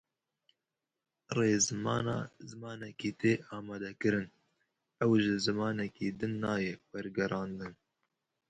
Rêzimana 1.37 2.15
zimanekî 2.49 3.11
tê 3.19 3.33
amadekirin, 3.57 4.29
ew 5.03 5.11
ji 5.23 5.35
zimanekî 5.45 6.07
din 6.19 6.33
nayê 6.43 6.73
wergerandin. 6.89 7.73